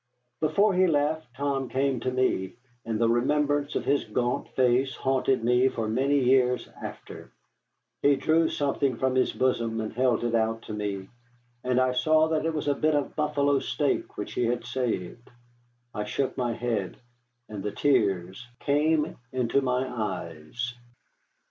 Before 0.39 0.73
he 0.73 0.87
left 0.87 1.27
Tom 1.35 1.69
came 1.69 1.99
to 1.99 2.09
me, 2.09 2.55
and 2.85 2.97
the 2.97 3.07
remembrance 3.07 3.75
of 3.75 3.85
his 3.85 4.03
gaunt 4.03 4.47
face 4.55 4.95
haunted 4.95 5.43
me 5.43 5.67
for 5.67 5.87
many 5.87 6.17
years 6.17 6.67
after. 6.81 7.29
He 8.01 8.15
drew 8.15 8.49
something 8.49 8.97
from 8.97 9.13
his 9.13 9.31
bosom 9.31 9.79
and 9.79 9.93
held 9.93 10.23
it 10.23 10.33
out 10.33 10.63
to 10.63 10.73
me, 10.73 11.09
and 11.63 11.79
I 11.79 11.91
saw 11.91 12.29
that 12.29 12.47
it 12.47 12.53
was 12.55 12.67
a 12.67 12.73
bit 12.73 12.95
of 12.95 13.15
buffalo 13.15 13.59
steak 13.59 14.17
which 14.17 14.33
he 14.33 14.45
had 14.45 14.65
saved. 14.65 15.29
I 15.93 16.05
shook 16.05 16.35
my 16.35 16.53
head, 16.53 16.97
and 17.47 17.61
the 17.61 17.69
tears 17.71 18.43
came 18.59 19.17
into 19.31 19.61
my 19.61 19.87
eyes. 19.87 20.73